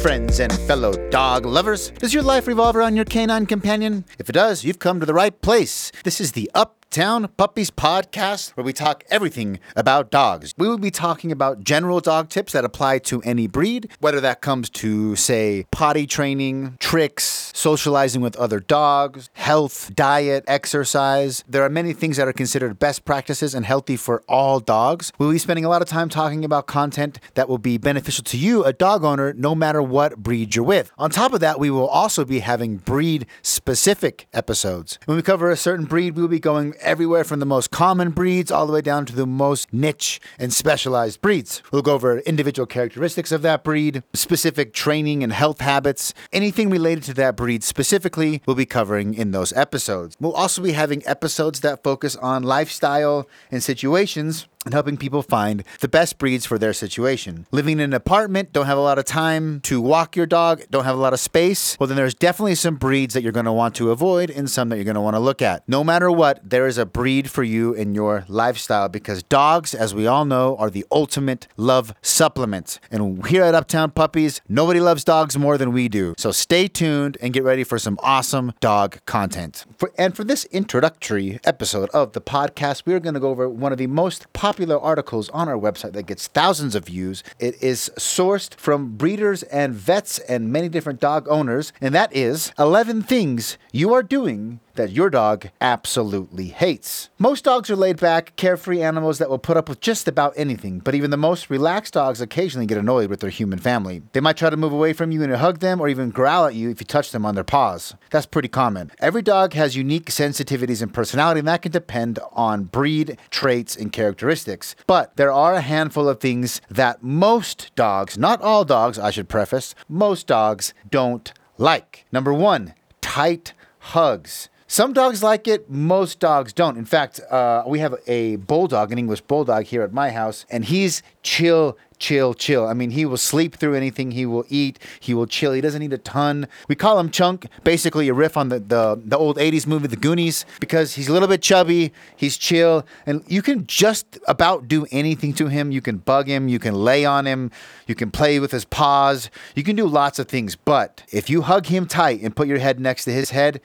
friends 0.00 0.40
and 0.40 0.52
fellow 0.60 0.92
dog 1.10 1.44
lovers. 1.44 1.90
Does 1.90 2.14
your 2.14 2.22
life 2.22 2.46
revolve 2.46 2.74
around 2.74 2.96
your 2.96 3.04
canine 3.04 3.44
companion? 3.44 4.06
If 4.18 4.30
it 4.30 4.32
does, 4.32 4.64
you've 4.64 4.78
come 4.78 4.98
to 5.00 5.06
the 5.06 5.12
right 5.12 5.38
place. 5.42 5.92
This 6.04 6.20
is 6.20 6.32
the 6.32 6.50
Up 6.54 6.79
Town 6.90 7.28
Puppies 7.36 7.70
podcast, 7.70 8.50
where 8.56 8.64
we 8.64 8.72
talk 8.72 9.04
everything 9.10 9.60
about 9.76 10.10
dogs. 10.10 10.52
We 10.58 10.66
will 10.66 10.76
be 10.76 10.90
talking 10.90 11.30
about 11.30 11.62
general 11.62 12.00
dog 12.00 12.30
tips 12.30 12.52
that 12.52 12.64
apply 12.64 12.98
to 13.10 13.22
any 13.22 13.46
breed, 13.46 13.88
whether 14.00 14.20
that 14.22 14.40
comes 14.40 14.68
to, 14.70 15.14
say, 15.14 15.66
potty 15.70 16.04
training, 16.04 16.78
tricks, 16.80 17.52
socializing 17.54 18.22
with 18.22 18.34
other 18.34 18.58
dogs, 18.58 19.30
health, 19.34 19.94
diet, 19.94 20.42
exercise. 20.48 21.44
There 21.48 21.62
are 21.62 21.68
many 21.68 21.92
things 21.92 22.16
that 22.16 22.26
are 22.26 22.32
considered 22.32 22.80
best 22.80 23.04
practices 23.04 23.54
and 23.54 23.64
healthy 23.64 23.96
for 23.96 24.24
all 24.28 24.58
dogs. 24.58 25.12
We'll 25.16 25.30
be 25.30 25.38
spending 25.38 25.64
a 25.64 25.68
lot 25.68 25.82
of 25.82 25.88
time 25.88 26.08
talking 26.08 26.44
about 26.44 26.66
content 26.66 27.20
that 27.34 27.48
will 27.48 27.58
be 27.58 27.78
beneficial 27.78 28.24
to 28.24 28.36
you, 28.36 28.64
a 28.64 28.72
dog 28.72 29.04
owner, 29.04 29.32
no 29.32 29.54
matter 29.54 29.80
what 29.80 30.16
breed 30.16 30.56
you're 30.56 30.64
with. 30.64 30.90
On 30.98 31.08
top 31.08 31.34
of 31.34 31.38
that, 31.38 31.60
we 31.60 31.70
will 31.70 31.86
also 31.86 32.24
be 32.24 32.40
having 32.40 32.78
breed 32.78 33.26
specific 33.42 34.26
episodes. 34.32 34.98
When 35.04 35.16
we 35.16 35.22
cover 35.22 35.52
a 35.52 35.56
certain 35.56 35.84
breed, 35.84 36.16
we 36.16 36.22
will 36.22 36.28
be 36.28 36.40
going 36.40 36.74
everywhere 36.80 37.24
from 37.24 37.40
the 37.40 37.46
most 37.46 37.70
common 37.70 38.10
breeds 38.10 38.50
all 38.50 38.66
the 38.66 38.72
way 38.72 38.80
down 38.80 39.06
to 39.06 39.14
the 39.14 39.26
most 39.26 39.72
niche 39.72 40.20
and 40.38 40.52
specialized 40.52 41.20
breeds. 41.20 41.62
We'll 41.70 41.82
go 41.82 41.94
over 41.94 42.18
individual 42.20 42.66
characteristics 42.66 43.32
of 43.32 43.42
that 43.42 43.64
breed, 43.64 44.02
specific 44.14 44.72
training 44.72 45.22
and 45.22 45.32
health 45.32 45.60
habits, 45.60 46.14
anything 46.32 46.70
related 46.70 47.04
to 47.04 47.14
that 47.14 47.36
breed 47.36 47.62
specifically, 47.62 48.42
we'll 48.46 48.56
be 48.56 48.66
covering 48.66 49.14
in 49.14 49.30
those 49.30 49.52
episodes. 49.52 50.16
We'll 50.20 50.32
also 50.32 50.62
be 50.62 50.72
having 50.72 51.06
episodes 51.06 51.60
that 51.60 51.82
focus 51.82 52.16
on 52.16 52.42
lifestyle 52.42 53.28
and 53.50 53.62
situations 53.62 54.46
and 54.64 54.74
helping 54.74 54.96
people 54.96 55.22
find 55.22 55.64
the 55.80 55.88
best 55.88 56.18
breeds 56.18 56.44
for 56.44 56.58
their 56.58 56.72
situation. 56.72 57.46
Living 57.50 57.78
in 57.78 57.80
an 57.80 57.92
apartment, 57.94 58.52
don't 58.52 58.66
have 58.66 58.76
a 58.76 58.82
lot 58.82 58.98
of 58.98 59.04
time 59.06 59.60
to 59.62 59.80
walk 59.80 60.16
your 60.16 60.26
dog, 60.26 60.62
don't 60.70 60.84
have 60.84 60.96
a 60.96 61.00
lot 61.00 61.14
of 61.14 61.20
space, 61.20 61.78
well, 61.80 61.86
then 61.86 61.96
there's 61.96 62.14
definitely 62.14 62.54
some 62.54 62.76
breeds 62.76 63.14
that 63.14 63.22
you're 63.22 63.32
going 63.32 63.46
to 63.46 63.52
want 63.52 63.74
to 63.76 63.90
avoid 63.90 64.30
and 64.30 64.50
some 64.50 64.68
that 64.68 64.76
you're 64.76 64.84
going 64.84 64.94
to 64.94 65.00
want 65.00 65.16
to 65.16 65.20
look 65.20 65.40
at. 65.40 65.66
No 65.66 65.82
matter 65.82 66.10
what, 66.10 66.40
there 66.48 66.66
is 66.66 66.76
a 66.76 66.84
breed 66.84 67.30
for 67.30 67.42
you 67.42 67.72
in 67.72 67.94
your 67.94 68.24
lifestyle 68.28 68.90
because 68.90 69.22
dogs, 69.22 69.74
as 69.74 69.94
we 69.94 70.06
all 70.06 70.26
know, 70.26 70.56
are 70.58 70.68
the 70.68 70.84
ultimate 70.92 71.48
love 71.56 71.94
supplement. 72.02 72.80
And 72.90 73.26
here 73.28 73.44
at 73.44 73.54
Uptown 73.54 73.92
Puppies, 73.92 74.42
nobody 74.46 74.80
loves 74.80 75.04
dogs 75.04 75.38
more 75.38 75.56
than 75.56 75.72
we 75.72 75.88
do. 75.88 76.14
So 76.18 76.32
stay 76.32 76.68
tuned 76.68 77.16
and 77.22 77.32
get 77.32 77.44
ready 77.44 77.64
for 77.64 77.78
some 77.78 77.98
awesome 78.02 78.52
dog 78.60 78.98
content. 79.06 79.64
For, 79.78 79.90
and 79.96 80.14
for 80.14 80.24
this 80.24 80.44
introductory 80.46 81.40
episode 81.44 81.88
of 81.90 82.12
the 82.12 82.20
podcast, 82.20 82.82
we 82.84 82.92
are 82.92 83.00
going 83.00 83.14
to 83.14 83.20
go 83.20 83.30
over 83.30 83.48
one 83.48 83.72
of 83.72 83.78
the 83.78 83.86
most 83.86 84.30
popular 84.34 84.49
popular 84.50 84.80
articles 84.80 85.28
on 85.28 85.48
our 85.48 85.56
website 85.56 85.92
that 85.92 86.06
gets 86.06 86.26
thousands 86.26 86.74
of 86.74 86.86
views. 86.86 87.22
It 87.38 87.62
is 87.62 87.88
sourced 87.96 88.52
from 88.54 88.96
breeders 88.96 89.44
and 89.44 89.72
vets 89.72 90.18
and 90.18 90.50
many 90.50 90.68
different 90.68 90.98
dog 90.98 91.28
owners, 91.28 91.72
and 91.80 91.94
that 91.94 92.12
is 92.12 92.50
11 92.58 93.02
things 93.02 93.58
you 93.70 93.94
are 93.94 94.02
doing 94.02 94.58
that 94.74 94.92
your 94.92 95.10
dog 95.10 95.50
absolutely 95.60 96.48
hates. 96.48 97.10
Most 97.18 97.44
dogs 97.44 97.70
are 97.70 97.76
laid 97.76 97.98
back, 97.98 98.36
carefree 98.36 98.82
animals 98.82 99.18
that 99.18 99.30
will 99.30 99.38
put 99.38 99.56
up 99.56 99.68
with 99.68 99.80
just 99.80 100.08
about 100.08 100.32
anything, 100.36 100.78
but 100.78 100.94
even 100.94 101.10
the 101.10 101.16
most 101.16 101.50
relaxed 101.50 101.94
dogs 101.94 102.20
occasionally 102.20 102.66
get 102.66 102.78
annoyed 102.78 103.10
with 103.10 103.20
their 103.20 103.30
human 103.30 103.58
family. 103.58 104.02
They 104.12 104.20
might 104.20 104.36
try 104.36 104.50
to 104.50 104.56
move 104.56 104.72
away 104.72 104.92
from 104.92 105.10
you 105.10 105.22
and 105.22 105.34
hug 105.34 105.60
them 105.60 105.80
or 105.80 105.88
even 105.88 106.10
growl 106.10 106.46
at 106.46 106.54
you 106.54 106.70
if 106.70 106.80
you 106.80 106.86
touch 106.86 107.12
them 107.12 107.26
on 107.26 107.34
their 107.34 107.44
paws. 107.44 107.94
That's 108.10 108.26
pretty 108.26 108.48
common. 108.48 108.90
Every 108.98 109.22
dog 109.22 109.54
has 109.54 109.76
unique 109.76 110.06
sensitivities 110.06 110.82
and 110.82 110.92
personality, 110.92 111.40
and 111.40 111.48
that 111.48 111.62
can 111.62 111.72
depend 111.72 112.18
on 112.32 112.64
breed, 112.64 113.18
traits, 113.30 113.76
and 113.76 113.92
characteristics. 113.92 114.74
But 114.86 115.16
there 115.16 115.32
are 115.32 115.54
a 115.54 115.60
handful 115.60 116.08
of 116.08 116.20
things 116.20 116.60
that 116.70 117.02
most 117.02 117.74
dogs, 117.74 118.18
not 118.18 118.40
all 118.42 118.64
dogs, 118.64 118.98
I 118.98 119.10
should 119.10 119.28
preface, 119.28 119.74
most 119.88 120.26
dogs 120.26 120.74
don't 120.88 121.32
like. 121.58 122.06
Number 122.12 122.32
one, 122.32 122.74
tight 123.00 123.52
hugs. 123.78 124.48
Some 124.70 124.92
dogs 124.92 125.20
like 125.20 125.48
it, 125.48 125.68
most 125.68 126.20
dogs 126.20 126.52
don't. 126.52 126.78
In 126.78 126.84
fact, 126.84 127.18
uh, 127.28 127.64
we 127.66 127.80
have 127.80 127.96
a 128.06 128.36
bulldog, 128.36 128.92
an 128.92 128.98
English 128.98 129.20
bulldog 129.22 129.64
here 129.64 129.82
at 129.82 129.92
my 129.92 130.12
house, 130.12 130.46
and 130.48 130.64
he's 130.64 131.02
chill, 131.24 131.76
chill, 131.98 132.34
chill. 132.34 132.68
I 132.68 132.72
mean, 132.72 132.92
he 132.92 133.04
will 133.04 133.16
sleep 133.16 133.56
through 133.56 133.74
anything, 133.74 134.12
he 134.12 134.24
will 134.24 134.44
eat, 134.48 134.78
he 135.00 135.12
will 135.12 135.26
chill. 135.26 135.52
He 135.54 135.60
doesn't 135.60 135.82
eat 135.82 135.92
a 135.92 135.98
ton. 135.98 136.46
We 136.68 136.76
call 136.76 137.00
him 137.00 137.10
Chunk, 137.10 137.48
basically 137.64 138.08
a 138.08 138.14
riff 138.14 138.36
on 138.36 138.48
the, 138.48 138.60
the, 138.60 139.02
the 139.04 139.18
old 139.18 139.38
80s 139.38 139.66
movie, 139.66 139.88
The 139.88 139.96
Goonies, 139.96 140.46
because 140.60 140.94
he's 140.94 141.08
a 141.08 141.12
little 141.12 141.28
bit 141.28 141.42
chubby, 141.42 141.92
he's 142.16 142.36
chill, 142.38 142.86
and 143.06 143.24
you 143.26 143.42
can 143.42 143.66
just 143.66 144.20
about 144.28 144.68
do 144.68 144.86
anything 144.92 145.34
to 145.34 145.48
him. 145.48 145.72
You 145.72 145.80
can 145.80 145.96
bug 145.96 146.28
him, 146.28 146.46
you 146.46 146.60
can 146.60 146.74
lay 146.74 147.04
on 147.04 147.26
him, 147.26 147.50
you 147.88 147.96
can 147.96 148.12
play 148.12 148.38
with 148.38 148.52
his 148.52 148.64
paws, 148.64 149.30
you 149.56 149.64
can 149.64 149.74
do 149.74 149.88
lots 149.88 150.20
of 150.20 150.28
things. 150.28 150.54
But 150.54 151.02
if 151.10 151.28
you 151.28 151.42
hug 151.42 151.66
him 151.66 151.86
tight 151.86 152.20
and 152.22 152.36
put 152.36 152.46
your 152.46 152.58
head 152.58 152.78
next 152.78 153.04
to 153.06 153.12
his 153.12 153.30
head, 153.30 153.60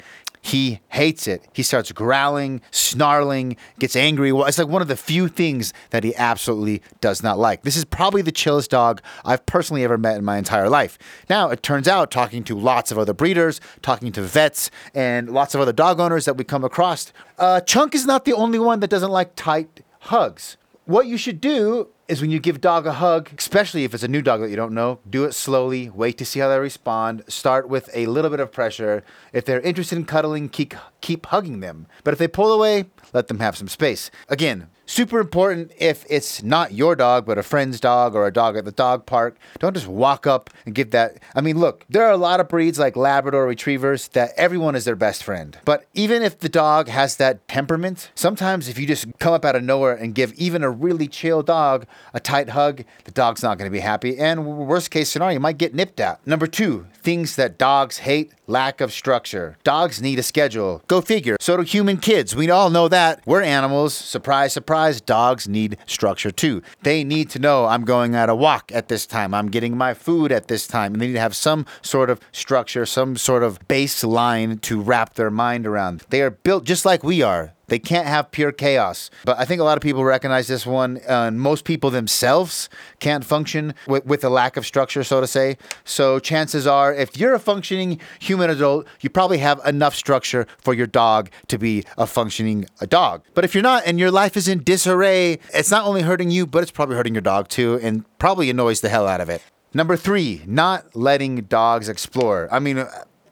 he 0.45 0.79
hates 0.89 1.27
it. 1.27 1.43
He 1.53 1.63
starts 1.63 1.91
growling, 1.91 2.61
snarling, 2.69 3.57
gets 3.79 3.95
angry. 3.95 4.31
Well, 4.31 4.45
it's 4.45 4.59
like 4.59 4.67
one 4.67 4.83
of 4.83 4.87
the 4.87 4.95
few 4.95 5.27
things 5.27 5.73
that 5.89 6.03
he 6.03 6.15
absolutely 6.15 6.83
does 7.01 7.23
not 7.23 7.39
like. 7.39 7.63
This 7.63 7.75
is 7.75 7.83
probably 7.83 8.21
the 8.21 8.31
chillest 8.31 8.69
dog 8.69 9.01
I've 9.25 9.43
personally 9.47 9.83
ever 9.83 9.97
met 9.97 10.17
in 10.17 10.23
my 10.23 10.37
entire 10.37 10.69
life. 10.69 10.99
Now, 11.31 11.49
it 11.49 11.63
turns 11.63 11.87
out, 11.87 12.11
talking 12.11 12.43
to 12.43 12.59
lots 12.59 12.91
of 12.91 12.99
other 12.99 13.11
breeders, 13.11 13.59
talking 13.81 14.11
to 14.11 14.21
vets, 14.21 14.69
and 14.93 15.31
lots 15.31 15.55
of 15.55 15.61
other 15.61 15.73
dog 15.73 15.99
owners 15.99 16.25
that 16.25 16.37
we 16.37 16.43
come 16.43 16.63
across, 16.63 17.11
uh, 17.39 17.61
Chunk 17.61 17.95
is 17.95 18.05
not 18.05 18.25
the 18.25 18.33
only 18.33 18.59
one 18.59 18.81
that 18.81 18.91
doesn't 18.91 19.11
like 19.11 19.35
tight 19.35 19.81
hugs. 20.01 20.57
What 20.85 21.07
you 21.07 21.17
should 21.17 21.41
do 21.41 21.89
is 22.07 22.21
when 22.21 22.31
you 22.31 22.39
give 22.39 22.61
dog 22.61 22.85
a 22.85 22.93
hug, 22.93 23.29
especially 23.37 23.83
if 23.83 23.93
it's 23.93 24.03
a 24.03 24.07
new 24.07 24.21
dog 24.21 24.41
that 24.41 24.49
you 24.49 24.55
don't 24.55 24.73
know, 24.73 24.99
do 25.09 25.23
it 25.23 25.33
slowly, 25.33 25.89
wait 25.89 26.17
to 26.17 26.25
see 26.25 26.39
how 26.39 26.49
they 26.49 26.59
respond, 26.59 27.23
start 27.27 27.67
with 27.67 27.89
a 27.93 28.05
little 28.05 28.29
bit 28.29 28.39
of 28.39 28.51
pressure. 28.51 29.03
If 29.33 29.45
they're 29.45 29.61
interested 29.61 29.97
in 29.97 30.05
cuddling, 30.05 30.49
keep 30.49 30.73
keep 31.01 31.25
hugging 31.27 31.59
them. 31.59 31.87
But 32.03 32.13
if 32.13 32.19
they 32.19 32.27
pull 32.27 32.51
away, 32.51 32.85
let 33.13 33.27
them 33.27 33.39
have 33.39 33.57
some 33.57 33.67
space. 33.67 34.11
Again, 34.29 34.67
super 34.85 35.19
important 35.19 35.71
if 35.77 36.05
it's 36.09 36.43
not 36.43 36.73
your 36.73 36.95
dog, 36.95 37.25
but 37.25 37.37
a 37.37 37.43
friend's 37.43 37.79
dog 37.79 38.15
or 38.15 38.27
a 38.27 38.33
dog 38.33 38.57
at 38.57 38.65
the 38.65 38.71
dog 38.71 39.05
park. 39.05 39.37
Don't 39.59 39.73
just 39.73 39.87
walk 39.87 40.27
up 40.27 40.49
and 40.65 40.75
give 40.75 40.91
that. 40.91 41.17
I 41.35 41.41
mean, 41.41 41.59
look, 41.59 41.85
there 41.89 42.03
are 42.05 42.11
a 42.11 42.17
lot 42.17 42.39
of 42.39 42.49
breeds 42.49 42.79
like 42.79 42.95
Labrador 42.95 43.45
retrievers 43.45 44.07
that 44.09 44.31
everyone 44.37 44.75
is 44.75 44.85
their 44.85 44.95
best 44.95 45.23
friend. 45.23 45.57
But 45.65 45.85
even 45.93 46.21
if 46.21 46.39
the 46.39 46.49
dog 46.49 46.87
has 46.87 47.17
that 47.17 47.47
temperament, 47.47 48.11
sometimes 48.15 48.67
if 48.67 48.79
you 48.79 48.85
just 48.87 49.07
come 49.19 49.33
up 49.33 49.45
out 49.45 49.55
of 49.55 49.63
nowhere 49.63 49.95
and 49.95 50.15
give 50.15 50.33
even 50.33 50.63
a 50.63 50.69
really 50.69 51.07
chill 51.07 51.41
dog 51.43 51.85
a 52.13 52.19
tight 52.19 52.49
hug, 52.49 52.83
the 53.03 53.11
dog's 53.11 53.43
not 53.43 53.57
going 53.57 53.69
to 53.69 53.73
be 53.73 53.79
happy. 53.79 54.17
And 54.17 54.45
worst 54.45 54.91
case 54.91 55.09
scenario, 55.09 55.33
you 55.33 55.39
might 55.39 55.57
get 55.57 55.73
nipped 55.73 55.99
at. 55.99 56.25
Number 56.25 56.47
two, 56.47 56.87
things 57.05 57.35
that 57.35 57.59
dogs 57.59 57.99
hate 57.99 58.33
lack 58.47 58.81
of 58.81 58.91
structure. 58.91 59.57
Dogs 59.63 60.01
need 60.01 60.17
a 60.17 60.23
schedule. 60.23 60.81
Go 60.87 61.01
figure. 61.01 61.37
So 61.39 61.55
do 61.55 61.63
human 61.63 61.97
kids. 61.97 62.35
We 62.35 62.49
all 62.49 62.71
know 62.71 62.87
that. 62.87 63.21
We're 63.27 63.43
animals. 63.43 63.93
Surprise, 63.93 64.53
surprise. 64.53 64.99
Dogs 65.01 65.47
need 65.47 65.77
structure 65.85 66.31
too. 66.31 66.63
They 66.81 67.03
need 67.03 67.29
to 67.29 67.39
know 67.39 67.65
I'm 67.65 67.85
going 67.85 68.15
at 68.15 68.27
a 68.27 68.35
walk 68.35 68.71
at 68.73 68.87
this 68.87 69.05
time. 69.05 69.35
I'm 69.35 69.49
getting 69.51 69.77
my 69.77 69.93
food 69.93 70.31
at 70.31 70.47
this 70.47 70.65
time. 70.65 70.93
And 70.93 71.01
they 71.01 71.07
need 71.07 71.13
to 71.13 71.19
have 71.19 71.35
some 71.35 71.67
sort 71.83 72.09
of 72.09 72.19
structure, 72.31 72.85
some 72.87 73.15
sort 73.17 73.43
of 73.43 73.59
baseline 73.67 74.59
to 74.61 74.81
wrap 74.81 75.13
their 75.13 75.31
mind 75.31 75.67
around. 75.67 76.03
They 76.09 76.23
are 76.23 76.31
built 76.31 76.63
just 76.63 76.85
like 76.85 77.03
we 77.03 77.21
are. 77.21 77.53
They 77.67 77.79
can't 77.79 78.07
have 78.07 78.31
pure 78.31 78.51
chaos. 78.51 79.09
But 79.23 79.39
I 79.39 79.45
think 79.45 79.59
a 79.59 79.63
lot 79.63 79.77
of 79.77 79.81
people 79.81 80.03
recognize 80.03 80.47
this 80.47 80.65
one, 80.65 80.97
uh, 81.09 81.25
and 81.25 81.39
most 81.39 81.65
people 81.65 81.89
themselves 81.89 82.69
can't 82.99 83.25
function 83.25 83.73
with, 83.87 84.05
with 84.05 84.23
a 84.23 84.29
lack 84.29 84.55
of 84.57 84.65
structure, 84.65 85.03
so 85.03 85.19
to 85.21 85.27
say. 85.27 85.57
So 85.83 86.19
chances 86.19 86.67
are, 86.67 86.93
if 86.95 87.17
you're 87.17 87.33
a 87.33 87.39
functioning 87.39 87.99
human 88.19 88.49
adult, 88.49 88.87
you 89.01 89.09
probably 89.09 89.37
have 89.39 89.59
enough 89.65 89.95
structure 89.95 90.47
for 90.57 90.73
your 90.73 90.87
dog 90.87 91.29
to 91.47 91.57
be 91.57 91.83
a 91.97 92.07
functioning 92.07 92.65
a 92.79 92.87
dog. 92.87 93.23
But 93.33 93.45
if 93.45 93.53
you're 93.53 93.63
not, 93.63 93.83
and 93.85 93.99
your 93.99 94.11
life 94.11 94.35
is 94.37 94.47
in 94.47 94.63
disarray, 94.63 95.39
it's 95.53 95.71
not 95.71 95.85
only 95.85 96.01
hurting 96.01 96.31
you, 96.31 96.45
but 96.47 96.63
it's 96.63 96.71
probably 96.71 96.95
hurting 96.95 97.13
your 97.13 97.21
dog 97.21 97.47
too, 97.47 97.79
and 97.81 98.05
probably 98.19 98.49
annoys 98.49 98.81
the 98.81 98.89
hell 98.89 99.07
out 99.07 99.21
of 99.21 99.29
it. 99.29 99.41
Number 99.73 99.97
three, 99.97 100.41
not 100.45 100.95
letting 100.95 101.41
dogs 101.41 101.89
explore. 101.89 102.47
I 102.51 102.59
mean, 102.59 102.85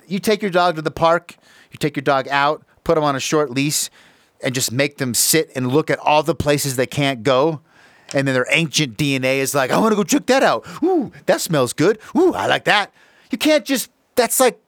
you 0.08 0.20
take 0.20 0.42
your 0.42 0.52
dog 0.52 0.76
to 0.76 0.82
the 0.82 0.92
park, 0.92 1.38
you 1.72 1.78
take 1.78 1.96
your 1.96 2.04
dog 2.04 2.28
out, 2.28 2.64
put 2.84 2.98
him 2.98 3.04
on 3.04 3.16
a 3.16 3.20
short 3.20 3.50
leash 3.50 3.90
and 4.44 4.54
just 4.54 4.72
make 4.72 4.98
them 4.98 5.14
sit 5.14 5.50
and 5.56 5.72
look 5.72 5.90
at 5.90 6.00
all 6.00 6.22
the 6.22 6.36
places 6.36 6.76
they 6.76 6.86
can't 6.86 7.24
go. 7.24 7.62
And 8.14 8.28
then 8.28 8.36
their 8.36 8.46
ancient 8.52 8.98
DNA 8.98 9.38
is 9.38 9.56
like, 9.56 9.72
I 9.72 9.80
want 9.80 9.94
to 9.94 9.96
go 9.96 10.04
check 10.04 10.26
that 10.28 10.44
out. 10.44 10.68
Ooh, 10.84 11.12
that 11.26 11.42
smells 11.42 11.74
good. 11.74 11.98
Ooh, 12.16 12.34
I 12.34 12.46
like 12.46 12.66
that. 12.66 12.94
You 13.34 13.38
can't 13.40 13.66
just, 13.66 13.90
that's 14.14 14.40
like, 14.40 14.60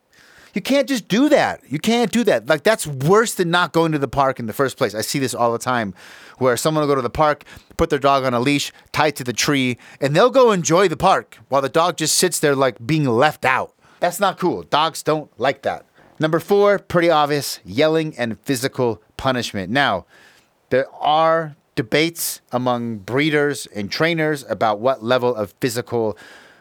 you 0.56 0.62
can't 0.62 0.88
just 0.88 1.08
do 1.08 1.30
that. 1.30 1.62
You 1.70 1.78
can't 1.78 2.12
do 2.12 2.24
that. 2.24 2.48
Like, 2.48 2.64
that's 2.64 2.88
worse 2.88 3.36
than 3.36 3.52
not 3.52 3.74
going 3.74 3.92
to 3.92 4.00
the 4.00 4.08
park 4.08 4.40
in 4.40 4.48
the 4.48 4.54
first 4.54 4.76
place. 4.76 4.96
I 4.96 5.02
see 5.02 5.20
this 5.20 5.36
all 5.36 5.52
the 5.52 5.60
time 5.60 5.94
where 6.40 6.58
someone 6.58 6.82
will 6.82 6.88
go 6.88 6.96
to 6.96 7.04
the 7.04 7.10
park, 7.12 7.44
put 7.78 7.92
their 7.92 8.00
dog 8.00 8.24
on 8.24 8.34
a 8.34 8.40
leash, 8.40 8.74
tied 8.92 9.16
to 9.18 9.24
the 9.24 9.34
tree, 9.34 9.78
and 10.02 10.16
they'll 10.16 10.32
go 10.32 10.52
enjoy 10.52 10.88
the 10.88 10.98
park 10.98 11.38
while 11.48 11.62
the 11.62 11.70
dog 11.70 11.98
just 11.98 12.16
sits 12.16 12.40
there 12.40 12.56
like 12.56 12.84
being 12.84 13.06
left 13.06 13.46
out. 13.46 13.76
That's 14.00 14.20
not 14.20 14.40
cool. 14.40 14.64
Dogs 14.64 15.04
don't 15.04 15.30
like 15.40 15.62
that. 15.62 15.86
Number 16.20 16.40
four, 16.40 16.80
pretty 16.80 17.12
obvious 17.12 17.60
yelling 17.64 18.18
and 18.18 18.40
physical 18.40 19.00
punishment. 19.16 19.72
Now, 19.72 20.08
there 20.72 20.92
are 20.96 21.56
debates 21.76 22.42
among 22.52 22.98
breeders 22.98 23.68
and 23.68 23.92
trainers 23.92 24.44
about 24.50 24.80
what 24.80 25.04
level 25.04 25.36
of 25.36 25.54
physical 25.62 26.18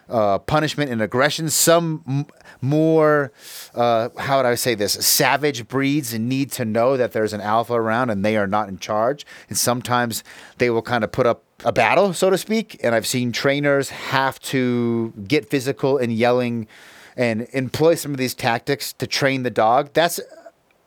uh, 0.09 0.39
punishment 0.39 0.91
and 0.91 1.01
aggression. 1.01 1.49
Some 1.49 2.03
m- 2.07 2.25
more, 2.61 3.31
uh, 3.73 4.09
how 4.17 4.37
would 4.37 4.45
I 4.45 4.55
say 4.55 4.75
this, 4.75 4.93
savage 4.93 5.67
breeds 5.67 6.17
need 6.17 6.51
to 6.53 6.65
know 6.65 6.97
that 6.97 7.11
there's 7.11 7.33
an 7.33 7.41
alpha 7.41 7.73
around 7.73 8.09
and 8.09 8.23
they 8.23 8.37
are 8.37 8.47
not 8.47 8.69
in 8.69 8.77
charge. 8.77 9.25
And 9.49 9.57
sometimes 9.57 10.23
they 10.57 10.69
will 10.69 10.81
kind 10.81 11.03
of 11.03 11.11
put 11.11 11.25
up 11.25 11.43
a 11.63 11.71
battle, 11.71 12.13
so 12.13 12.29
to 12.29 12.37
speak. 12.37 12.79
And 12.83 12.93
I've 12.93 13.07
seen 13.07 13.31
trainers 13.31 13.89
have 13.89 14.39
to 14.41 15.13
get 15.27 15.49
physical 15.49 15.97
and 15.97 16.11
yelling 16.13 16.67
and 17.17 17.47
employ 17.53 17.95
some 17.95 18.11
of 18.11 18.17
these 18.17 18.33
tactics 18.33 18.93
to 18.93 19.07
train 19.07 19.43
the 19.43 19.49
dog. 19.49 19.91
That's 19.93 20.19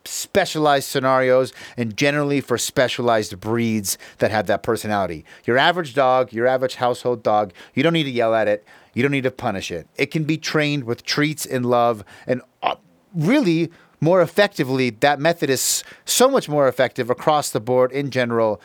specialized 0.09 0.87
scenarios 0.89 1.53
and 1.77 1.95
generally 1.95 2.41
for 2.41 2.57
specialized 2.57 3.39
breeds 3.39 3.97
that 4.17 4.31
have 4.31 4.47
that 4.47 4.63
personality. 4.63 5.23
Your 5.45 5.57
average 5.57 5.93
dog, 5.93 6.33
your 6.33 6.47
average 6.47 6.75
household 6.75 7.23
dog, 7.23 7.53
you 7.73 7.83
don't 7.83 7.93
need 7.93 8.03
to 8.03 8.11
yell 8.11 8.33
at 8.33 8.47
it. 8.47 8.65
You 8.93 9.03
don't 9.03 9.11
need 9.11 9.23
to 9.23 9.31
punish 9.31 9.71
it. 9.71 9.87
It 9.97 10.07
can 10.07 10.23
be 10.23 10.37
trained 10.37 10.83
with 10.85 11.03
treats 11.03 11.45
and 11.45 11.65
love 11.65 12.03
and 12.25 12.41
uh, 12.63 12.75
really 13.13 13.71
more 14.01 14.21
effectively. 14.21 14.89
That 14.89 15.19
method 15.19 15.49
is 15.49 15.83
so 16.05 16.29
much 16.29 16.49
more 16.49 16.67
effective 16.67 17.09
across 17.09 17.51
the 17.51 17.59
board 17.59 17.91
in 17.91 18.09
general 18.09 18.61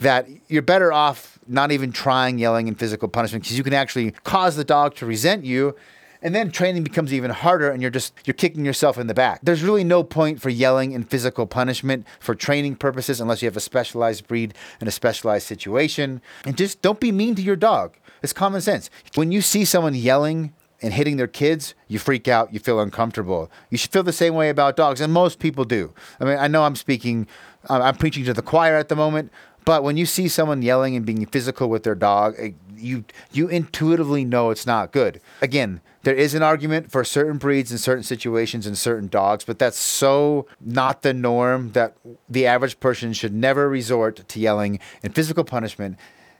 that 0.00 0.28
you're 0.48 0.62
better 0.62 0.92
off 0.92 1.38
not 1.46 1.72
even 1.72 1.92
trying 1.92 2.38
yelling 2.38 2.68
and 2.68 2.78
physical 2.78 3.08
punishment 3.08 3.44
because 3.44 3.56
you 3.56 3.64
can 3.64 3.72
actually 3.72 4.10
cause 4.24 4.56
the 4.56 4.64
dog 4.64 4.94
to 4.96 5.06
resent 5.06 5.44
you 5.44 5.74
and 6.22 6.34
then 6.34 6.50
training 6.50 6.82
becomes 6.82 7.12
even 7.12 7.30
harder 7.30 7.70
and 7.70 7.80
you're 7.82 7.90
just 7.90 8.12
you're 8.24 8.34
kicking 8.34 8.64
yourself 8.64 8.98
in 8.98 9.06
the 9.06 9.14
back 9.14 9.40
there's 9.42 9.62
really 9.62 9.84
no 9.84 10.02
point 10.02 10.40
for 10.40 10.50
yelling 10.50 10.94
and 10.94 11.08
physical 11.10 11.46
punishment 11.46 12.06
for 12.20 12.34
training 12.34 12.76
purposes 12.76 13.20
unless 13.20 13.42
you 13.42 13.46
have 13.46 13.56
a 13.56 13.60
specialized 13.60 14.26
breed 14.26 14.54
and 14.80 14.88
a 14.88 14.92
specialized 14.92 15.46
situation 15.46 16.20
and 16.44 16.56
just 16.56 16.82
don't 16.82 17.00
be 17.00 17.12
mean 17.12 17.34
to 17.34 17.42
your 17.42 17.56
dog 17.56 17.96
it's 18.22 18.32
common 18.32 18.60
sense 18.60 18.90
when 19.14 19.32
you 19.32 19.40
see 19.40 19.64
someone 19.64 19.94
yelling 19.94 20.52
and 20.80 20.94
hitting 20.94 21.16
their 21.16 21.26
kids, 21.26 21.74
you 21.88 21.98
freak 21.98 22.28
out, 22.28 22.52
you 22.52 22.60
feel 22.60 22.80
uncomfortable. 22.80 23.50
You 23.70 23.78
should 23.78 23.90
feel 23.90 24.02
the 24.02 24.12
same 24.12 24.34
way 24.34 24.48
about 24.48 24.76
dogs, 24.76 25.00
and 25.00 25.12
most 25.12 25.38
people 25.38 25.64
do. 25.64 25.92
I 26.20 26.24
mean, 26.24 26.38
I 26.38 26.46
know 26.46 26.62
I'm 26.62 26.76
speaking, 26.76 27.26
I'm 27.68 27.96
preaching 27.96 28.24
to 28.26 28.32
the 28.32 28.42
choir 28.42 28.76
at 28.76 28.88
the 28.88 28.96
moment, 28.96 29.32
but 29.68 29.84
when 29.84 29.98
you 29.98 30.06
see 30.06 30.28
someone 30.28 30.62
yelling 30.62 30.96
and 30.96 31.04
being 31.04 31.26
physical 31.26 31.68
with 31.68 31.82
their 31.82 31.94
dog, 31.94 32.34
eh, 32.38 32.52
you 32.74 33.04
you 33.32 33.48
intuitively 33.48 34.24
know 34.24 34.48
it's 34.48 34.66
not 34.66 34.92
good. 34.92 35.20
Again, 35.42 35.82
there 36.04 36.14
is 36.14 36.32
an 36.32 36.42
argument 36.42 36.90
for 36.90 37.04
certain 37.04 37.36
breeds 37.36 37.70
in 37.70 37.76
certain 37.76 38.02
situations 38.02 38.66
and 38.66 38.78
certain 38.78 39.08
dogs, 39.08 39.44
but 39.44 39.58
that's 39.58 39.76
so 39.76 40.46
not 40.58 41.02
the 41.02 41.12
norm 41.12 41.72
that 41.72 41.94
the 42.30 42.46
average 42.46 42.80
person 42.80 43.12
should 43.12 43.34
never 43.34 43.68
resort 43.68 44.26
to 44.26 44.40
yelling 44.40 44.78
and 45.02 45.14
physical 45.14 45.44
punishment, 45.44 45.98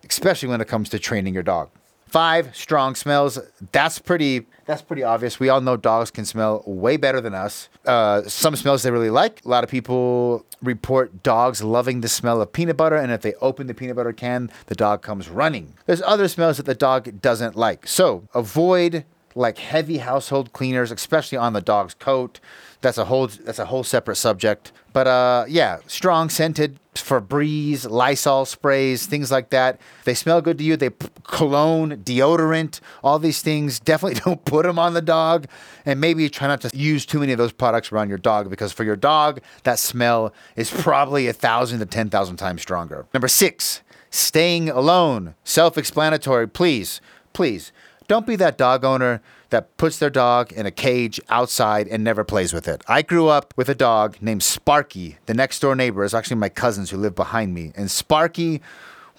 especially 0.09 0.49
when 0.49 0.63
it 0.63 0.69
comes 0.69 0.89
to 0.89 0.99
training 0.99 1.35
your 1.35 1.43
dog. 1.43 1.69
Five 2.09 2.57
strong 2.57 2.95
smells. 2.95 3.39
That's 3.73 3.99
pretty. 3.99 4.47
That's 4.65 4.83
pretty 4.83 5.03
obvious. 5.03 5.39
We 5.39 5.49
all 5.49 5.61
know 5.61 5.77
dogs 5.77 6.11
can 6.11 6.25
smell 6.25 6.63
way 6.67 6.97
better 6.97 7.21
than 7.21 7.35
us. 7.35 7.69
Uh, 7.87 8.23
some 8.23 8.57
smells 8.57 8.83
they 8.83 8.91
really 8.91 9.11
like. 9.11 9.45
A 9.45 9.49
lot 9.49 9.65
of 9.65 9.71
people 9.71 10.45
report 10.63 11.23
dogs 11.23 11.63
loving 11.63 12.01
the 12.01 12.09
smell 12.09 12.41
of 12.41 12.53
peanut 12.53 12.77
butter, 12.77 12.97
and 12.97 13.13
if 13.13 13.23
they 13.23 13.35
open 13.35 13.67
the 13.67 13.75
peanut 13.75 13.97
butter 13.97 14.13
can, 14.13 14.51
the 14.67 14.75
dog 14.75 15.03
comes 15.03 15.29
running. 15.29 15.75
There's 15.87 16.03
other 16.03 16.29
smells 16.29 16.57
that 16.57 16.67
the 16.67 16.75
dog 16.75 17.21
doesn't 17.21 17.57
like. 17.57 17.87
So 17.87 18.25
avoid 18.35 19.05
like 19.39 19.59
heavy 19.59 19.99
household 19.99 20.53
cleaners, 20.53 20.91
especially 20.91 21.39
on 21.39 21.53
the 21.53 21.61
dog's 21.61 21.95
coat. 21.95 22.41
That's 22.81 22.99
a 22.99 23.07
whole 23.07 23.29
that's 23.29 23.59
a 23.59 23.67
whole 23.67 23.85
separate 23.85 24.17
subject. 24.17 24.73
But 24.93 25.07
uh, 25.07 25.45
yeah, 25.49 25.79
strong 25.87 26.29
scented 26.29 26.79
Febreze, 26.95 27.89
Lysol 27.89 28.45
sprays, 28.45 29.07
things 29.07 29.31
like 29.31 29.51
that. 29.51 29.81
They 30.05 30.15
smell 30.15 30.41
good 30.41 30.59
to 30.59 30.65
you. 30.65 30.77
They 30.77 30.91
cologne, 31.25 31.99
deodorant, 31.99 32.81
all 33.03 33.19
these 33.19 33.43
things. 33.43 33.79
Definitely 33.89 34.21
don't 34.21 34.45
put 34.45 34.65
them 34.65 34.79
on 34.79 34.95
the 34.95 35.03
dog, 35.03 35.47
and 35.87 36.01
maybe 36.01 36.29
try 36.29 36.49
not 36.49 36.61
to 36.63 36.77
use 36.77 37.07
too 37.07 37.21
many 37.21 37.33
of 37.33 37.39
those 37.39 37.53
products 37.53 37.93
around 37.93 38.09
your 38.09 38.19
dog 38.19 38.51
because 38.51 38.73
for 38.73 38.85
your 38.85 38.97
dog, 38.97 39.41
that 39.63 39.79
smell 39.79 40.33
is 40.57 40.71
probably 40.71 41.29
a 41.29 41.33
thousand 41.33 41.79
to 41.79 41.87
ten 41.87 42.11
thousand 42.11 42.37
times 42.37 42.63
stronger. 42.63 43.07
Number 43.15 43.29
six, 43.29 43.83
staying 44.11 44.69
alone. 44.69 45.35
Self-explanatory. 45.45 46.49
Please, 46.49 47.01
please 47.33 47.73
don't 48.09 48.27
be 48.27 48.37
that 48.37 48.59
dog 48.59 48.85
owner 48.85 49.23
that 49.51 49.77
puts 49.77 49.99
their 49.99 50.11
dog 50.11 50.53
in 50.53 50.67
a 50.67 50.71
cage 50.71 51.21
outside 51.29 51.87
and 51.89 52.03
never 52.03 52.25
plays 52.25 52.53
with 52.53 52.67
it. 52.67 52.83
I 52.89 53.03
grew 53.03 53.29
up 53.29 53.55
with 53.57 53.69
a 53.69 53.75
dog 53.75 54.17
named 54.21 54.43
Sparky. 54.43 55.19
The 55.27 55.35
next 55.35 55.61
door 55.61 55.77
neighbor 55.77 56.05
is 56.05 56.15
actually 56.15 56.37
my 56.37 56.49
cousins 56.49 56.91
who 56.91 56.97
live 56.97 57.15
behind 57.15 57.55
me. 57.55 57.73
And 57.77 57.91
Sparky 57.91 58.61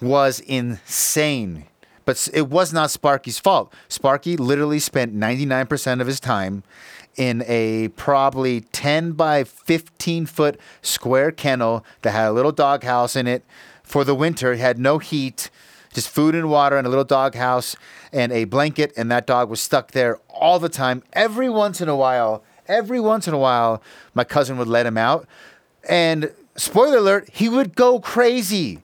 was 0.00 0.40
insane. 0.40 1.64
But 2.04 2.28
it 2.34 2.48
was 2.48 2.72
not 2.72 2.90
Sparky's 2.90 3.38
fault. 3.38 3.72
Sparky 3.88 4.36
literally 4.36 4.80
spent 4.80 5.14
99% 5.14 6.00
of 6.00 6.06
his 6.06 6.18
time 6.18 6.64
in 7.16 7.44
a 7.46 7.88
probably 7.88 8.60
10 8.60 9.12
by 9.12 9.44
15 9.44 10.26
foot 10.26 10.58
square 10.82 11.30
kennel 11.30 11.84
that 12.02 12.10
had 12.10 12.28
a 12.28 12.32
little 12.32 12.52
doghouse 12.52 13.14
in 13.14 13.26
it. 13.26 13.44
For 13.82 14.04
the 14.04 14.14
winter, 14.14 14.52
it 14.52 14.60
had 14.60 14.78
no 14.78 14.98
heat 14.98 15.50
just 15.92 16.08
food 16.08 16.34
and 16.34 16.48
water 16.48 16.76
and 16.76 16.86
a 16.86 16.90
little 16.90 17.04
dog 17.04 17.34
house 17.34 17.76
and 18.12 18.32
a 18.32 18.44
blanket, 18.44 18.92
and 18.96 19.10
that 19.10 19.26
dog 19.26 19.50
was 19.50 19.60
stuck 19.60 19.92
there 19.92 20.18
all 20.28 20.58
the 20.58 20.68
time. 20.68 21.02
Every 21.12 21.48
once 21.48 21.80
in 21.80 21.88
a 21.88 21.96
while, 21.96 22.42
every 22.66 23.00
once 23.00 23.26
in 23.26 23.34
a 23.34 23.38
while, 23.38 23.82
my 24.14 24.24
cousin 24.24 24.56
would 24.58 24.68
let 24.68 24.86
him 24.86 24.96
out. 24.96 25.26
And 25.88 26.32
spoiler 26.56 26.98
alert, 26.98 27.28
he 27.32 27.48
would 27.48 27.74
go 27.74 28.00
crazy 28.00 28.82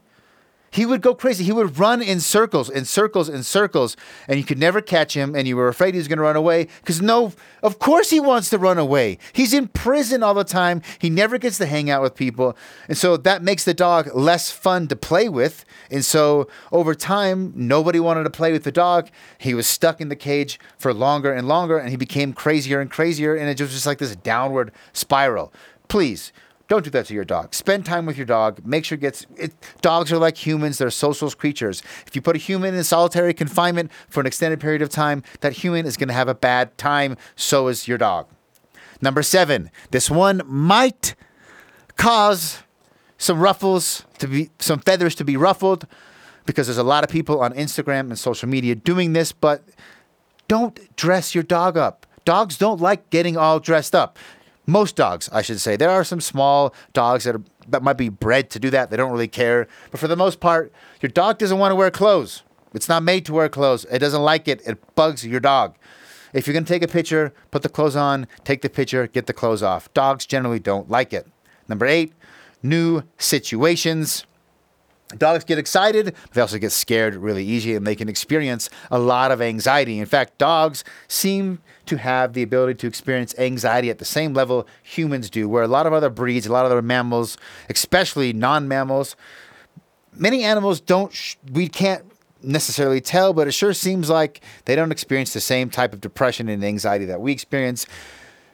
he 0.76 0.84
would 0.84 1.00
go 1.00 1.14
crazy. 1.14 1.42
He 1.42 1.52
would 1.52 1.78
run 1.78 2.02
in 2.02 2.20
circles, 2.20 2.68
in 2.68 2.84
circles, 2.84 3.30
in 3.30 3.42
circles, 3.42 3.96
and 4.28 4.38
you 4.38 4.44
could 4.44 4.58
never 4.58 4.82
catch 4.82 5.16
him. 5.16 5.34
And 5.34 5.48
you 5.48 5.56
were 5.56 5.68
afraid 5.68 5.94
he 5.94 5.98
was 5.98 6.06
going 6.06 6.18
to 6.18 6.22
run 6.22 6.36
away 6.36 6.68
because 6.80 7.00
no, 7.00 7.32
of 7.62 7.78
course 7.78 8.10
he 8.10 8.20
wants 8.20 8.50
to 8.50 8.58
run 8.58 8.78
away. 8.78 9.18
He's 9.32 9.54
in 9.54 9.68
prison 9.68 10.22
all 10.22 10.34
the 10.34 10.44
time. 10.44 10.82
He 10.98 11.08
never 11.08 11.38
gets 11.38 11.56
to 11.58 11.66
hang 11.66 11.88
out 11.88 12.02
with 12.02 12.14
people, 12.14 12.56
and 12.88 12.96
so 12.96 13.16
that 13.16 13.42
makes 13.42 13.64
the 13.64 13.74
dog 13.74 14.14
less 14.14 14.50
fun 14.50 14.86
to 14.88 14.96
play 14.96 15.28
with. 15.28 15.64
And 15.90 16.04
so 16.04 16.48
over 16.70 16.94
time, 16.94 17.52
nobody 17.54 17.98
wanted 17.98 18.24
to 18.24 18.30
play 18.30 18.52
with 18.52 18.64
the 18.64 18.72
dog. 18.72 19.08
He 19.38 19.54
was 19.54 19.66
stuck 19.66 20.00
in 20.00 20.08
the 20.10 20.16
cage 20.16 20.60
for 20.76 20.92
longer 20.92 21.32
and 21.32 21.48
longer, 21.48 21.78
and 21.78 21.88
he 21.88 21.96
became 21.96 22.32
crazier 22.32 22.80
and 22.80 22.90
crazier, 22.90 23.34
and 23.34 23.48
it 23.48 23.60
was 23.60 23.72
just 23.72 23.86
like 23.86 23.98
this 23.98 24.14
downward 24.16 24.72
spiral. 24.92 25.52
Please 25.88 26.32
don't 26.68 26.84
do 26.84 26.90
that 26.90 27.06
to 27.06 27.14
your 27.14 27.24
dog. 27.24 27.54
Spend 27.54 27.86
time 27.86 28.06
with 28.06 28.16
your 28.16 28.26
dog. 28.26 28.60
Make 28.64 28.84
sure 28.84 28.96
it 28.96 29.00
gets. 29.00 29.26
It, 29.36 29.54
dogs 29.82 30.12
are 30.12 30.18
like 30.18 30.36
humans; 30.36 30.78
they're 30.78 30.90
social 30.90 31.30
creatures. 31.30 31.82
If 32.06 32.16
you 32.16 32.22
put 32.22 32.34
a 32.34 32.38
human 32.38 32.74
in 32.74 32.82
solitary 32.82 33.34
confinement 33.34 33.92
for 34.08 34.20
an 34.20 34.26
extended 34.26 34.60
period 34.60 34.82
of 34.82 34.88
time, 34.88 35.22
that 35.40 35.52
human 35.52 35.86
is 35.86 35.96
going 35.96 36.08
to 36.08 36.14
have 36.14 36.28
a 36.28 36.34
bad 36.34 36.76
time. 36.76 37.16
So 37.36 37.68
is 37.68 37.86
your 37.86 37.98
dog. 37.98 38.26
Number 39.00 39.22
seven. 39.22 39.70
This 39.90 40.10
one 40.10 40.42
might 40.44 41.14
cause 41.96 42.62
some 43.18 43.38
ruffles 43.38 44.04
to 44.18 44.26
be 44.26 44.50
some 44.58 44.80
feathers 44.80 45.14
to 45.16 45.24
be 45.24 45.36
ruffled 45.36 45.86
because 46.46 46.66
there's 46.66 46.78
a 46.78 46.84
lot 46.84 47.04
of 47.04 47.10
people 47.10 47.40
on 47.40 47.52
Instagram 47.52 48.00
and 48.00 48.18
social 48.18 48.48
media 48.48 48.74
doing 48.74 49.12
this, 49.12 49.32
but 49.32 49.62
don't 50.48 50.94
dress 50.96 51.34
your 51.34 51.44
dog 51.44 51.76
up. 51.76 52.06
Dogs 52.24 52.58
don't 52.58 52.80
like 52.80 53.08
getting 53.10 53.36
all 53.36 53.60
dressed 53.60 53.94
up 53.94 54.18
most 54.66 54.96
dogs, 54.96 55.28
I 55.32 55.42
should 55.42 55.60
say. 55.60 55.76
There 55.76 55.90
are 55.90 56.04
some 56.04 56.20
small 56.20 56.74
dogs 56.92 57.24
that 57.24 57.36
are, 57.36 57.42
that 57.68 57.82
might 57.82 57.96
be 57.96 58.08
bred 58.08 58.50
to 58.50 58.58
do 58.58 58.70
that. 58.70 58.90
They 58.90 58.96
don't 58.96 59.12
really 59.12 59.28
care. 59.28 59.68
But 59.90 60.00
for 60.00 60.08
the 60.08 60.16
most 60.16 60.40
part, 60.40 60.72
your 61.00 61.10
dog 61.10 61.38
doesn't 61.38 61.58
want 61.58 61.72
to 61.72 61.76
wear 61.76 61.90
clothes. 61.90 62.42
It's 62.74 62.88
not 62.88 63.02
made 63.02 63.24
to 63.26 63.32
wear 63.32 63.48
clothes. 63.48 63.86
It 63.90 64.00
doesn't 64.00 64.22
like 64.22 64.48
it. 64.48 64.60
It 64.66 64.94
bugs 64.94 65.24
your 65.24 65.40
dog. 65.40 65.76
If 66.32 66.46
you're 66.46 66.52
going 66.52 66.64
to 66.64 66.72
take 66.72 66.82
a 66.82 66.88
picture, 66.88 67.32
put 67.50 67.62
the 67.62 67.68
clothes 67.68 67.96
on, 67.96 68.26
take 68.44 68.60
the 68.60 68.68
picture, 68.68 69.06
get 69.06 69.26
the 69.26 69.32
clothes 69.32 69.62
off. 69.62 69.92
Dogs 69.94 70.26
generally 70.26 70.58
don't 70.58 70.90
like 70.90 71.12
it. 71.12 71.26
Number 71.68 71.86
8, 71.86 72.12
new 72.62 73.02
situations. 73.16 74.26
Dogs 75.16 75.44
get 75.44 75.56
excited, 75.56 76.06
but 76.22 76.32
they 76.32 76.40
also 76.40 76.58
get 76.58 76.72
scared 76.72 77.14
really 77.14 77.44
easy 77.44 77.76
and 77.76 77.86
they 77.86 77.94
can 77.94 78.08
experience 78.08 78.68
a 78.90 78.98
lot 78.98 79.30
of 79.30 79.40
anxiety. 79.40 80.00
In 80.00 80.06
fact, 80.06 80.36
dogs 80.36 80.82
seem 81.06 81.60
to 81.86 81.96
have 81.96 82.32
the 82.32 82.42
ability 82.42 82.74
to 82.74 82.88
experience 82.88 83.32
anxiety 83.38 83.88
at 83.88 83.98
the 83.98 84.04
same 84.04 84.34
level 84.34 84.66
humans 84.82 85.30
do, 85.30 85.48
where 85.48 85.62
a 85.62 85.68
lot 85.68 85.86
of 85.86 85.92
other 85.92 86.10
breeds, 86.10 86.46
a 86.46 86.52
lot 86.52 86.66
of 86.66 86.72
other 86.72 86.82
mammals, 86.82 87.38
especially 87.70 88.32
non 88.32 88.66
mammals, 88.66 89.14
many 90.12 90.42
animals 90.42 90.80
don't, 90.80 91.12
sh- 91.12 91.36
we 91.52 91.68
can't 91.68 92.04
necessarily 92.42 93.00
tell, 93.00 93.32
but 93.32 93.46
it 93.46 93.52
sure 93.52 93.74
seems 93.74 94.10
like 94.10 94.40
they 94.64 94.74
don't 94.74 94.90
experience 94.90 95.32
the 95.32 95.40
same 95.40 95.70
type 95.70 95.92
of 95.92 96.00
depression 96.00 96.48
and 96.48 96.64
anxiety 96.64 97.04
that 97.04 97.20
we 97.20 97.30
experience 97.30 97.86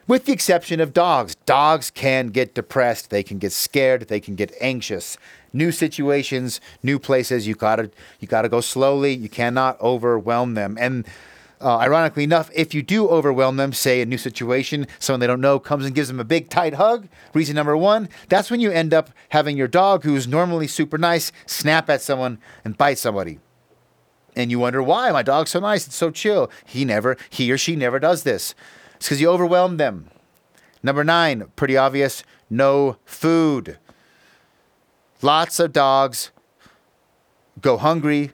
with 0.06 0.26
the 0.26 0.32
exception 0.32 0.80
of 0.80 0.92
dogs. 0.92 1.35
Dogs 1.47 1.90
can 1.90 2.28
get 2.28 2.54
depressed, 2.54 3.11
they 3.11 3.23
can 3.23 3.38
get 3.38 3.52
scared, 3.52 4.09
they 4.09 4.21
can 4.21 4.35
get 4.35 4.52
anxious 4.61 5.16
new 5.52 5.73
situations, 5.73 6.61
new 6.82 6.99
places. 6.99 7.47
You 7.47 7.54
gotta 7.54 7.90
you 8.21 8.28
gotta 8.28 8.49
go 8.49 8.61
slowly. 8.61 9.14
You 9.14 9.28
cannot 9.28 9.80
overwhelm 9.80 10.54
them. 10.54 10.76
And 10.80 11.06
uh, 11.62 11.78
ironically 11.78 12.25
enough, 12.25 12.50
if 12.54 12.75
you 12.75 12.82
do 12.82 13.09
overwhelm 13.09 13.56
them, 13.56 13.73
say 13.73 14.00
a 14.00 14.06
new 14.06 14.18
situation, 14.18 14.87
someone 14.99 15.21
they 15.21 15.26
don't 15.28 15.40
know 15.40 15.61
comes 15.61 15.87
and 15.87 15.94
gives 15.94 16.09
them 16.09 16.18
a 16.18 16.25
big 16.25 16.49
tight 16.50 16.75
hug. 16.75 17.09
Reason 17.35 17.54
number 17.54 17.76
one, 17.76 18.09
that's 18.28 18.50
when 18.50 18.59
you 18.59 18.73
end 18.73 18.92
up 18.92 19.11
having 19.28 19.56
your 19.56 19.68
dog, 19.68 20.02
who's 20.02 20.26
normally 20.26 20.66
super 20.66 20.99
nice, 20.99 21.30
snap 21.47 21.88
at 21.88 22.02
someone 22.02 22.38
and 22.64 22.76
bite 22.76 22.99
somebody. 22.99 23.38
And 24.35 24.50
you 24.50 24.59
wonder 24.59 24.82
why 24.82 25.12
my 25.12 25.23
dog's 25.23 25.50
so 25.50 25.61
nice, 25.61 25.87
it's 25.87 25.94
so 25.94 26.11
chill. 26.11 26.50
He 26.64 26.85
never, 26.85 27.16
he 27.30 27.52
or 27.52 27.59
she 27.59 27.76
never 27.76 28.00
does 28.00 28.25
this. 28.25 28.54
It's 28.97 29.06
because 29.06 29.21
you 29.21 29.28
overwhelm 29.28 29.76
them. 29.76 30.09
Number 30.82 31.04
nine, 31.04 31.44
pretty 31.54 31.76
obvious, 31.76 32.25
no 32.50 32.97
food. 33.04 33.78
Lots 35.22 35.60
of 35.60 35.72
dogs 35.72 36.32
go 37.60 37.76
hungry, 37.76 38.32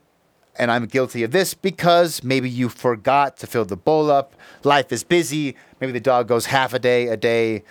and 0.59 0.71
I'm 0.71 0.87
guilty 0.87 1.23
of 1.23 1.33
this 1.33 1.53
because 1.53 2.25
maybe 2.25 2.49
you 2.49 2.71
forgot 2.71 3.37
to 3.39 3.47
fill 3.47 3.67
the 3.67 3.77
bowl 3.77 4.11
up. 4.11 4.35
Life 4.65 4.91
is 4.91 5.05
busy. 5.05 5.55
Maybe 5.81 5.93
the 5.93 6.01
dog 6.01 6.29
goes 6.29 6.47
half 6.47 6.73
a 6.73 6.79
day, 6.79 7.09
a 7.09 7.17
day. 7.17 7.63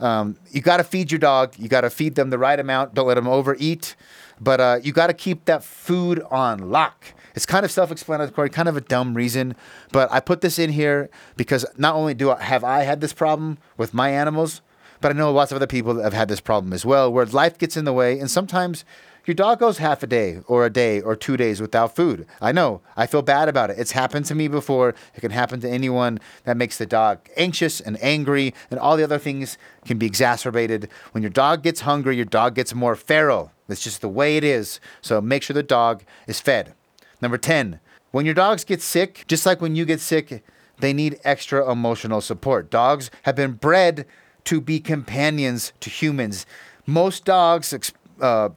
Um, 0.00 0.36
you 0.50 0.60
got 0.60 0.78
to 0.78 0.84
feed 0.84 1.12
your 1.12 1.20
dog. 1.20 1.54
You 1.56 1.68
got 1.68 1.82
to 1.82 1.90
feed 1.90 2.16
them 2.16 2.30
the 2.30 2.38
right 2.38 2.58
amount. 2.58 2.94
Don't 2.94 3.06
let 3.06 3.14
them 3.14 3.28
overeat. 3.28 3.94
But 4.40 4.60
uh, 4.60 4.78
you 4.82 4.92
got 4.92 5.06
to 5.06 5.14
keep 5.14 5.44
that 5.44 5.62
food 5.62 6.20
on 6.30 6.70
lock. 6.70 7.14
It's 7.34 7.46
kind 7.46 7.64
of 7.64 7.70
self-explanatory, 7.70 8.50
kind 8.50 8.68
of 8.68 8.76
a 8.76 8.80
dumb 8.80 9.14
reason, 9.14 9.56
but 9.90 10.10
I 10.12 10.20
put 10.20 10.40
this 10.40 10.56
in 10.56 10.70
here 10.70 11.10
because 11.36 11.66
not 11.76 11.96
only 11.96 12.14
do 12.14 12.30
I 12.30 12.40
have 12.40 12.62
I 12.62 12.84
had 12.84 13.00
this 13.00 13.12
problem 13.12 13.58
with 13.76 13.92
my 13.92 14.10
animals, 14.10 14.62
but 15.04 15.14
I 15.14 15.18
know 15.18 15.30
lots 15.30 15.52
of 15.52 15.56
other 15.56 15.66
people 15.66 15.92
that 15.92 16.02
have 16.02 16.14
had 16.14 16.28
this 16.28 16.40
problem 16.40 16.72
as 16.72 16.86
well, 16.86 17.12
where 17.12 17.26
life 17.26 17.58
gets 17.58 17.76
in 17.76 17.84
the 17.84 17.92
way, 17.92 18.18
and 18.18 18.30
sometimes 18.30 18.86
your 19.26 19.34
dog 19.34 19.58
goes 19.58 19.76
half 19.76 20.02
a 20.02 20.06
day 20.06 20.40
or 20.46 20.64
a 20.64 20.72
day 20.72 21.02
or 21.02 21.14
two 21.14 21.36
days 21.36 21.60
without 21.60 21.94
food. 21.94 22.26
I 22.40 22.52
know. 22.52 22.80
I 22.96 23.06
feel 23.06 23.20
bad 23.20 23.50
about 23.50 23.68
it. 23.68 23.78
It's 23.78 23.92
happened 23.92 24.24
to 24.24 24.34
me 24.34 24.48
before. 24.48 24.94
It 25.14 25.20
can 25.20 25.30
happen 25.30 25.60
to 25.60 25.68
anyone 25.68 26.20
that 26.44 26.56
makes 26.56 26.78
the 26.78 26.86
dog 26.86 27.28
anxious 27.36 27.82
and 27.82 28.02
angry, 28.02 28.54
and 28.70 28.80
all 28.80 28.96
the 28.96 29.04
other 29.04 29.18
things 29.18 29.58
can 29.84 29.98
be 29.98 30.06
exacerbated. 30.06 30.88
When 31.12 31.22
your 31.22 31.28
dog 31.28 31.62
gets 31.62 31.82
hungry, 31.82 32.16
your 32.16 32.24
dog 32.24 32.54
gets 32.54 32.74
more 32.74 32.96
feral. 32.96 33.52
It's 33.68 33.84
just 33.84 34.00
the 34.00 34.08
way 34.08 34.38
it 34.38 34.42
is. 34.42 34.80
So 35.02 35.20
make 35.20 35.42
sure 35.42 35.52
the 35.52 35.62
dog 35.62 36.02
is 36.26 36.40
fed. 36.40 36.72
Number 37.20 37.36
10, 37.36 37.78
when 38.10 38.24
your 38.24 38.34
dogs 38.34 38.64
get 38.64 38.80
sick, 38.80 39.26
just 39.28 39.44
like 39.44 39.60
when 39.60 39.76
you 39.76 39.84
get 39.84 40.00
sick, 40.00 40.42
they 40.78 40.94
need 40.94 41.20
extra 41.24 41.70
emotional 41.70 42.22
support. 42.22 42.70
Dogs 42.70 43.10
have 43.24 43.36
been 43.36 43.52
bred 43.52 44.06
to 44.44 44.60
be 44.60 44.80
companions 44.80 45.72
to 45.80 45.90
humans. 45.90 46.46
Most 46.86 47.24
dogs, 47.24 47.92
uh, 48.20 48.50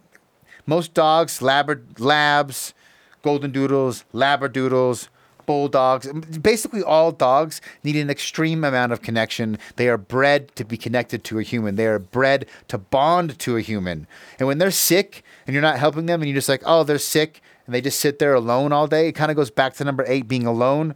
most 0.65 0.94
dogs, 0.94 1.39
labra- 1.39 1.84
labs, 2.00 2.74
golden 3.22 3.51
doodles, 3.51 4.03
labradoodles, 4.13 5.08
bulldogs, 5.48 6.12
basically 6.41 6.84
all 6.84 7.12
dogs 7.12 7.62
need 7.84 7.96
an 7.96 8.10
extreme 8.10 8.63
amount 8.63 8.91
of 8.91 9.01
connection. 9.01 9.58
They 9.77 9.88
are 9.88 9.98
bred 9.98 10.53
to 10.56 10.65
be 10.65 10.77
connected 10.77 11.24
to 11.24 11.39
a 11.39 11.44
human. 11.44 11.75
They 11.75 11.88
are 11.88 12.00
bred 12.00 12.46
to 12.67 12.77
bond 12.77 13.39
to 13.39 13.58
a 13.58 13.62
human. 13.62 14.06
And 14.38 14.48
when 14.48 14.60
they're 14.60 14.70
sick 14.70 15.24
and 15.48 15.53
you're 15.53 15.62
not 15.62 15.79
helping 15.79 16.06
them 16.06 16.22
and 16.22 16.29
you're 16.29 16.38
just 16.38 16.50
like, 16.50 16.62
oh, 16.65 16.84
they're 16.84 17.00
sick 17.00 17.41
and 17.65 17.74
they 17.74 17.82
just 17.82 18.00
sit 18.00 18.20
there 18.20 18.36
alone 18.36 18.72
all 18.72 18.88
day, 18.88 19.08
it 19.08 19.13
kind 19.13 19.32
of 19.32 19.38
goes 19.38 19.50
back 19.50 19.74
to 19.75 19.84
number 19.84 20.06
eight, 20.08 20.27
being 20.27 20.46
alone. 20.46 20.94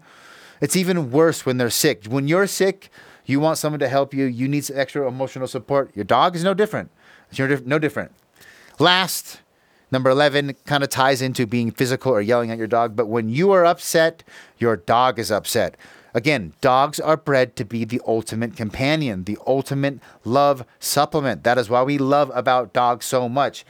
It's 0.60 0.76
even 0.76 1.12
worse 1.12 1.46
when 1.46 1.58
they're 1.58 1.72
sick. 1.72 2.06
When 2.06 2.28
you're 2.28 2.46
sick, 2.46 2.92
you 3.32 3.40
want 3.40 3.58
someone 3.58 3.80
to 3.80 3.88
help 3.88 4.14
you. 4.14 4.26
You 4.26 4.48
need 4.48 4.66
some 4.66 4.78
extra 4.78 5.08
emotional 5.08 5.48
support. 5.48 5.96
Your 5.96 6.06
dog 6.06 6.36
is 6.36 6.44
no 6.44 6.54
different. 6.54 6.92
It's 7.32 7.40
no 7.66 7.80
different. 7.80 8.12
Last, 8.78 9.40
Number 9.92 10.10
11 10.10 10.56
kind 10.66 10.84
of 10.84 10.90
ties 10.90 11.22
into 11.22 11.46
being 11.46 11.70
physical 11.70 12.14
or 12.14 12.22
yelling 12.22 12.50
at 12.50 12.58
your 12.58 12.68
dog, 12.68 12.96
but 12.96 13.08
when 13.08 13.28
you 13.28 13.52
are 13.52 13.66
upset, 13.66 14.24
your 14.58 14.78
dog 14.78 15.20
is 15.20 15.30
upset. 15.30 15.76
Again, 16.14 16.54
dogs 16.62 16.98
are 17.00 17.18
bred 17.18 17.58
to 17.58 17.66
be 17.66 17.84
the 17.84 18.02
ultimate 18.08 18.56
companion, 18.56 19.26
the 19.26 19.38
ultimate 19.46 20.00
love 20.24 20.66
supplement. 20.80 21.44
That 21.44 21.58
is 21.58 21.70
why 21.70 21.84
we 21.84 21.98
love 21.98 22.32
about 22.34 22.74
dogs 22.74 23.06
so 23.06 23.28
much. 23.28 23.66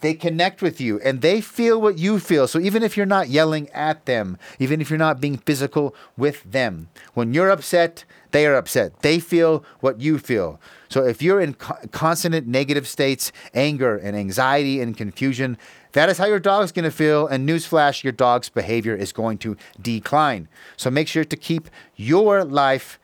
They 0.00 0.14
connect 0.14 0.60
with 0.60 0.80
you 0.80 1.00
and 1.00 1.20
they 1.20 1.40
feel 1.40 1.80
what 1.80 1.98
you 1.98 2.18
feel. 2.18 2.46
So 2.46 2.58
even 2.58 2.82
if 2.82 2.96
you're 2.96 3.06
not 3.06 3.28
yelling 3.28 3.68
at 3.70 4.04
them, 4.04 4.38
even 4.58 4.80
if 4.80 4.90
you're 4.90 4.98
not 4.98 5.20
being 5.20 5.38
physical 5.38 5.94
with 6.16 6.42
them, 6.44 6.88
when 7.14 7.32
you're 7.32 7.50
upset, 7.50 8.04
they 8.32 8.46
are 8.46 8.54
upset. 8.54 9.00
They 9.00 9.18
feel 9.18 9.64
what 9.80 10.00
you 10.00 10.18
feel. 10.18 10.60
So 10.88 11.04
if 11.04 11.22
you're 11.22 11.40
in 11.40 11.54
co- 11.54 11.78
constant 11.92 12.46
negative 12.46 12.86
states, 12.86 13.32
anger 13.54 13.96
and 13.96 14.16
anxiety 14.16 14.80
and 14.80 14.96
confusion, 14.96 15.56
that 15.92 16.10
is 16.10 16.18
how 16.18 16.26
your 16.26 16.38
dog's 16.38 16.72
going 16.72 16.84
to 16.84 16.90
feel. 16.90 17.26
And 17.26 17.48
newsflash, 17.48 18.04
your 18.04 18.12
dog's 18.12 18.50
behavior 18.50 18.94
is 18.94 19.12
going 19.12 19.38
to 19.38 19.56
decline. 19.80 20.48
So 20.76 20.90
make 20.90 21.08
sure 21.08 21.24
to 21.24 21.36
keep 21.36 21.70
your 21.96 22.44
life 22.44 22.98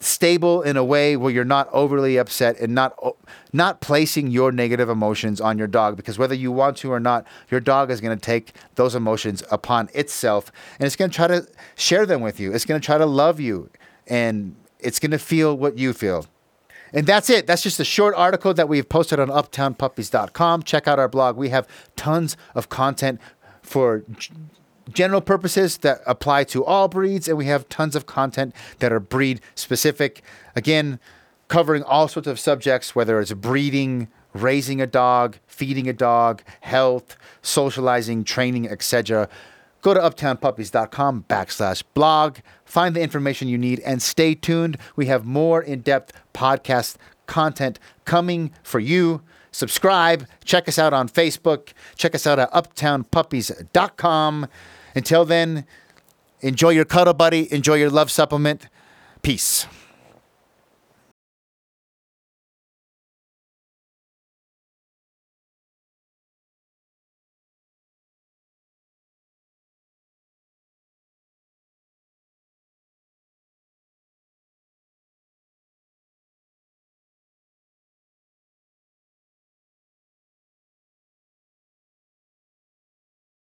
stable 0.00 0.62
in 0.62 0.76
a 0.76 0.84
way 0.84 1.16
where 1.16 1.32
you're 1.32 1.44
not 1.44 1.68
overly 1.72 2.16
upset 2.16 2.58
and 2.60 2.74
not 2.74 2.96
not 3.52 3.80
placing 3.80 4.30
your 4.30 4.52
negative 4.52 4.88
emotions 4.88 5.40
on 5.40 5.58
your 5.58 5.66
dog 5.66 5.96
because 5.96 6.18
whether 6.18 6.34
you 6.34 6.52
want 6.52 6.76
to 6.76 6.92
or 6.92 7.00
not 7.00 7.26
your 7.50 7.60
dog 7.60 7.90
is 7.90 8.00
going 8.00 8.16
to 8.16 8.20
take 8.20 8.52
those 8.76 8.94
emotions 8.94 9.42
upon 9.50 9.88
itself 9.94 10.52
and 10.78 10.86
it's 10.86 10.94
going 10.94 11.10
to 11.10 11.14
try 11.14 11.26
to 11.26 11.46
share 11.74 12.06
them 12.06 12.20
with 12.20 12.38
you 12.38 12.52
it's 12.52 12.64
going 12.64 12.80
to 12.80 12.84
try 12.84 12.96
to 12.96 13.06
love 13.06 13.40
you 13.40 13.68
and 14.06 14.54
it's 14.78 15.00
going 15.00 15.10
to 15.10 15.18
feel 15.18 15.56
what 15.56 15.76
you 15.76 15.92
feel 15.92 16.26
and 16.92 17.06
that's 17.06 17.28
it. 17.28 17.46
That's 17.46 17.62
just 17.62 17.78
a 17.80 17.84
short 17.84 18.14
article 18.14 18.54
that 18.54 18.66
we've 18.66 18.88
posted 18.88 19.20
on 19.20 19.28
uptownpuppies.com. 19.28 20.62
Check 20.62 20.88
out 20.88 20.98
our 20.98 21.08
blog. 21.08 21.36
We 21.36 21.50
have 21.50 21.68
tons 21.96 22.34
of 22.54 22.70
content 22.70 23.20
for 23.62 24.04
general 24.92 25.20
purposes 25.20 25.78
that 25.78 26.00
apply 26.06 26.44
to 26.44 26.64
all 26.64 26.88
breeds, 26.88 27.28
and 27.28 27.36
we 27.36 27.46
have 27.46 27.68
tons 27.68 27.96
of 27.96 28.06
content 28.06 28.54
that 28.78 28.92
are 28.92 29.00
breed 29.00 29.40
specific. 29.54 30.22
Again, 30.56 30.98
covering 31.48 31.82
all 31.82 32.08
sorts 32.08 32.28
of 32.28 32.38
subjects, 32.38 32.94
whether 32.94 33.20
it's 33.20 33.32
breeding, 33.32 34.08
raising 34.34 34.80
a 34.80 34.86
dog, 34.86 35.36
feeding 35.46 35.88
a 35.88 35.92
dog, 35.92 36.42
health, 36.60 37.16
socializing, 37.42 38.24
training, 38.24 38.68
etc. 38.68 39.28
Go 39.80 39.94
to 39.94 40.00
uptownpuppies.com 40.00 41.24
backslash 41.28 41.82
blog, 41.94 42.38
find 42.64 42.96
the 42.96 43.00
information 43.00 43.48
you 43.48 43.58
need, 43.58 43.80
and 43.80 44.02
stay 44.02 44.34
tuned. 44.34 44.76
We 44.96 45.06
have 45.06 45.24
more 45.24 45.62
in 45.62 45.80
depth 45.80 46.12
podcast 46.34 46.96
content 47.26 47.78
coming 48.04 48.52
for 48.62 48.80
you. 48.80 49.22
Subscribe, 49.50 50.26
check 50.44 50.68
us 50.68 50.78
out 50.78 50.92
on 50.92 51.08
Facebook, 51.08 51.72
check 51.96 52.14
us 52.14 52.26
out 52.26 52.38
at 52.38 52.52
uptownpuppies.com. 52.52 54.48
Until 54.98 55.24
then, 55.24 55.64
enjoy 56.40 56.70
your 56.70 56.84
cuddle 56.84 57.14
buddy, 57.14 57.50
enjoy 57.52 57.74
your 57.74 57.88
love 57.88 58.10
supplement. 58.10 58.66
Peace. 59.22 59.64